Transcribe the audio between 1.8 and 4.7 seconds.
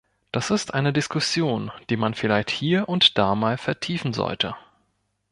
die man vielleicht hier und da mal vertiefen sollte.